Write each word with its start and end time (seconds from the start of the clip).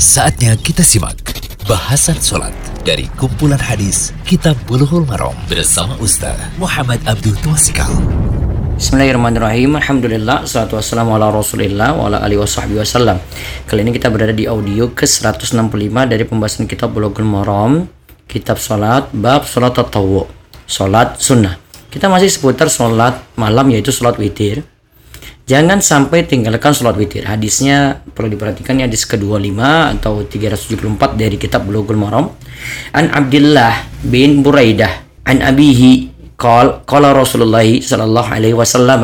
Saatnya 0.00 0.56
kita 0.56 0.80
simak 0.80 1.12
bahasan 1.68 2.16
sholat 2.16 2.56
dari 2.88 3.04
kumpulan 3.20 3.60
hadis 3.60 4.16
Kitab 4.24 4.56
Bulughul 4.64 5.04
Maram 5.04 5.36
bersama 5.44 5.92
Ustaz 6.00 6.40
Muhammad 6.56 7.04
Abdul 7.04 7.36
Tuasikal. 7.44 7.92
Bismillahirrahmanirrahim. 8.80 9.76
Alhamdulillah 9.76 10.48
Salatu 10.48 10.80
wassalamu 10.80 11.20
ala 11.20 11.28
rasulillah 11.28 11.92
Wa 11.92 12.08
ala 12.08 12.24
alihi 12.24 12.40
wa 12.40 12.48
wasallam 12.80 13.20
Kali 13.68 13.84
ini 13.84 13.92
kita 13.92 14.08
berada 14.08 14.32
di 14.32 14.48
audio 14.48 14.88
ke 14.88 15.04
165 15.04 15.52
Dari 16.08 16.24
pembahasan 16.24 16.64
kitab 16.64 16.96
Bulughul 16.96 17.28
Maram 17.28 17.84
Kitab 18.24 18.56
Salat 18.56 19.12
Bab 19.12 19.44
Salat 19.44 19.76
Tatawu 19.76 20.24
Salat 20.64 21.20
Sunnah. 21.20 21.60
Kita 21.92 22.08
masih 22.08 22.32
seputar 22.32 22.72
salat 22.72 23.20
malam 23.36 23.68
yaitu 23.68 23.92
salat 23.92 24.16
witir 24.16 24.64
Jangan 25.50 25.82
sampai 25.82 26.30
tinggalkan 26.30 26.70
sholat 26.70 26.94
witir. 26.94 27.26
Hadisnya 27.26 28.06
perlu 28.14 28.30
diperhatikan 28.38 28.78
ya 28.78 28.86
hadis 28.86 29.02
ke-25 29.02 29.58
atau 29.98 30.22
374 30.22 31.18
dari 31.18 31.34
kitab 31.42 31.66
Bulughul 31.66 31.98
Maram. 31.98 32.30
An 32.94 33.10
Abdullah 33.10 33.82
bin 34.06 34.46
Buraidah 34.46 35.26
an 35.26 35.42
abihi 35.42 36.06
qal 36.38 36.86
qala 36.86 37.10
Rasulullah 37.10 37.66
sallallahu 37.66 38.30
alaihi 38.30 38.54
wasallam 38.54 39.02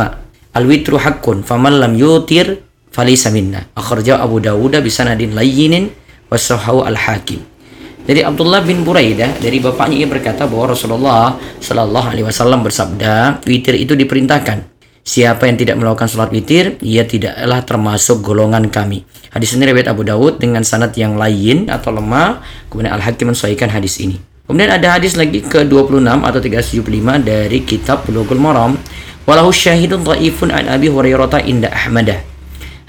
al 0.55 0.65
witru 0.71 1.03
haqqun 1.03 1.43
faman 1.43 1.83
lam 1.83 1.99
yutir 1.99 2.63
falaysa 2.95 3.35
minna. 3.35 3.67
Akhraja 3.75 4.23
Abu 4.23 4.39
Dawud 4.39 4.79
bi 4.79 4.87
sanadin 4.87 5.35
layyinin 5.35 5.91
wa 6.31 6.39
al 6.87 6.95
Hakim. 6.95 7.43
Dari 8.07 8.23
Abdullah 8.23 8.63
bin 8.63 8.87
Buraidah 8.87 9.43
dari 9.43 9.59
bapaknya 9.59 9.99
ia 9.99 10.07
berkata 10.07 10.47
bahwa 10.47 10.79
Rasulullah 10.79 11.35
sallallahu 11.59 12.07
alaihi 12.07 12.23
wasallam 12.23 12.63
bersabda, 12.63 13.43
witir 13.43 13.75
itu 13.75 13.99
diperintahkan 13.99 14.76
Siapa 15.07 15.47
yang 15.47 15.55
tidak 15.55 15.79
melakukan 15.79 16.11
sholat 16.11 16.35
witir, 16.35 16.83
ia 16.83 17.07
tidaklah 17.07 17.63
termasuk 17.63 18.27
golongan 18.27 18.67
kami. 18.67 19.07
Hadis 19.31 19.55
ini 19.55 19.71
riwayat 19.71 19.87
Abu 19.87 20.03
Dawud 20.03 20.43
dengan 20.43 20.67
sanad 20.67 20.99
yang 20.99 21.15
lain 21.15 21.71
atau 21.71 21.95
lemah. 21.95 22.43
Kemudian 22.67 22.91
Al-Hakim 22.91 23.31
mensesuaikan 23.31 23.71
hadis 23.71 24.03
ini. 24.03 24.19
Kemudian 24.51 24.67
ada 24.67 24.99
hadis 24.99 25.15
lagi 25.15 25.47
ke-26 25.47 26.11
atau 26.11 26.41
375 26.43 27.23
dari 27.23 27.59
kitab 27.63 28.03
Bulughul 28.03 28.43
Maram. 28.43 28.75
Walahu 29.31 29.55
syahidun 29.55 30.03
dhaifun 30.03 30.51
an 30.51 30.67
Abi 30.75 30.91
Hurairah 30.91 31.39
inda 31.47 31.71
Ahmadah. 31.71 32.27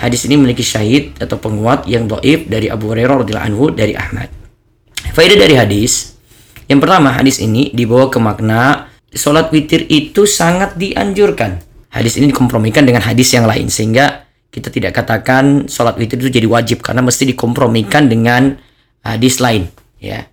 Hadis 0.02 0.26
ini 0.26 0.42
memiliki 0.42 0.66
syahid 0.66 1.14
atau 1.22 1.38
penguat 1.38 1.86
yang 1.86 2.10
dhaif 2.10 2.50
dari 2.50 2.66
Abu 2.66 2.98
Hurairah 2.98 3.30
radhiyallahu 3.30 3.46
anhu 3.46 3.66
dari 3.70 3.94
Ahmad. 3.94 4.34
Faedah 5.14 5.38
dari 5.38 5.54
hadis. 5.54 6.18
Yang 6.66 6.82
pertama, 6.82 7.14
hadis 7.14 7.38
ini 7.38 7.70
dibawa 7.78 8.10
ke 8.10 8.18
makna 8.18 8.90
Sholat 9.08 9.56
witir 9.56 9.88
itu 9.88 10.28
sangat 10.28 10.76
dianjurkan 10.76 11.67
hadis 11.98 12.22
ini 12.22 12.30
dikompromikan 12.30 12.86
dengan 12.86 13.02
hadis 13.02 13.34
yang 13.34 13.50
lain 13.50 13.68
sehingga 13.74 14.28
kita 14.54 14.70
tidak 14.70 14.96
katakan 14.96 15.66
sholat 15.66 15.98
witir 15.98 16.22
itu 16.22 16.30
jadi 16.30 16.48
wajib 16.48 16.86
karena 16.86 17.02
mesti 17.02 17.28
dikompromikan 17.34 18.08
dengan 18.08 18.58
hadis 19.02 19.42
lain 19.42 19.68
ya. 19.98 20.30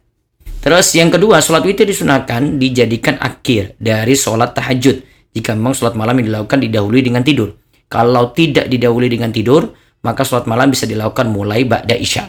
Terus 0.64 0.96
yang 0.96 1.12
kedua 1.12 1.44
sholat 1.44 1.64
witir 1.64 1.84
disunahkan 1.84 2.56
dijadikan 2.56 3.20
akhir 3.20 3.76
dari 3.76 4.16
sholat 4.16 4.56
tahajud 4.56 5.04
jika 5.36 5.52
memang 5.52 5.76
sholat 5.76 5.92
malam 5.92 6.20
yang 6.20 6.32
dilakukan 6.32 6.62
didahului 6.64 7.00
dengan 7.04 7.20
tidur. 7.20 7.52
Kalau 7.88 8.32
tidak 8.32 8.72
didahului 8.72 9.12
dengan 9.12 9.28
tidur 9.28 9.76
maka 10.00 10.24
sholat 10.24 10.48
malam 10.48 10.72
bisa 10.72 10.88
dilakukan 10.88 11.28
mulai 11.28 11.64
ba'da 11.64 11.96
isya. 11.96 12.28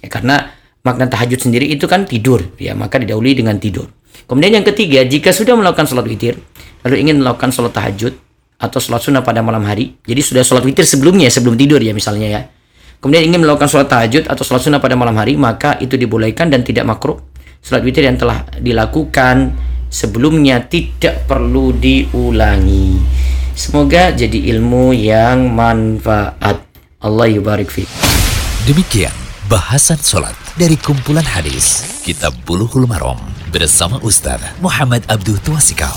Ya, 0.00 0.08
karena 0.08 0.52
makna 0.84 1.08
tahajud 1.08 1.38
sendiri 1.38 1.68
itu 1.70 1.88
kan 1.88 2.04
tidur 2.04 2.44
ya 2.60 2.76
maka 2.76 3.00
didahului 3.00 3.32
dengan 3.32 3.56
tidur. 3.56 3.88
Kemudian 4.28 4.60
yang 4.60 4.66
ketiga 4.68 5.04
jika 5.08 5.32
sudah 5.32 5.56
melakukan 5.56 5.88
sholat 5.88 6.04
witir 6.04 6.36
lalu 6.84 7.08
ingin 7.08 7.24
melakukan 7.24 7.54
sholat 7.54 7.72
tahajud 7.72 8.12
atau 8.62 8.78
sholat 8.78 9.02
sunnah 9.02 9.26
pada 9.26 9.42
malam 9.42 9.66
hari. 9.66 9.98
Jadi 10.06 10.22
sudah 10.22 10.46
sholat 10.46 10.62
witir 10.62 10.86
sebelumnya, 10.86 11.26
sebelum 11.26 11.58
tidur 11.58 11.82
ya 11.82 11.90
misalnya 11.90 12.28
ya. 12.30 12.40
Kemudian 13.02 13.26
ingin 13.26 13.42
melakukan 13.42 13.66
sholat 13.66 13.90
tahajud 13.90 14.30
atau 14.30 14.46
sholat 14.46 14.62
sunnah 14.62 14.78
pada 14.78 14.94
malam 14.94 15.18
hari, 15.18 15.34
maka 15.34 15.74
itu 15.82 15.98
dibolehkan 15.98 16.46
dan 16.54 16.62
tidak 16.62 16.86
makruh. 16.86 17.18
Sholat 17.58 17.82
witir 17.82 18.06
yang 18.06 18.14
telah 18.14 18.46
dilakukan 18.62 19.50
sebelumnya 19.90 20.62
tidak 20.62 21.26
perlu 21.26 21.74
diulangi. 21.74 23.02
Semoga 23.58 24.14
jadi 24.14 24.54
ilmu 24.54 24.94
yang 24.94 25.50
manfaat. 25.50 26.62
Allah 27.02 27.26
yubarik 27.26 27.66
fi. 27.66 27.82
Demikian 28.62 29.10
bahasan 29.50 29.98
sholat 29.98 30.38
dari 30.54 30.78
kumpulan 30.78 31.26
hadis 31.26 31.98
Kitab 32.06 32.30
Buluhul 32.46 32.86
Marom 32.86 33.18
bersama 33.50 33.98
Ustaz 34.06 34.40
Muhammad 34.62 35.02
Abdul 35.10 35.42
Tuasikal. 35.42 35.92